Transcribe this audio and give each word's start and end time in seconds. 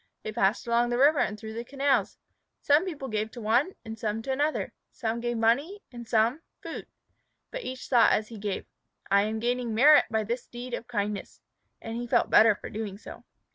They 0.23 0.31
passed 0.31 0.65
along 0.65 0.89
the 0.89 0.97
river 0.97 1.19
and 1.19 1.39
through 1.39 1.53
the 1.53 1.63
canals. 1.63 2.17
Some 2.59 2.85
people 2.85 3.07
gave 3.07 3.29
to 3.33 3.39
one, 3.39 3.75
and 3.85 3.99
some 3.99 4.23
to 4.23 4.31
another; 4.31 4.73
some 4.91 5.19
gave 5.19 5.37
money, 5.37 5.83
and 5.91 6.07
some, 6.07 6.41
food. 6.59 6.87
But 7.51 7.61
each 7.65 7.87
one 7.87 7.89
thought 7.99 8.13
as 8.13 8.29
he 8.29 8.39
gave, 8.39 8.65
"I 9.11 9.25
am 9.25 9.37
gaining 9.37 9.75
merit 9.75 10.05
by 10.09 10.23
this 10.23 10.47
deed 10.47 10.73
of 10.73 10.87
kindness." 10.87 11.39
And 11.83 11.97
he 11.97 12.07
felt 12.07 12.31
better 12.31 12.55
for 12.55 12.71
doing 12.71 12.97
so. 12.97 13.25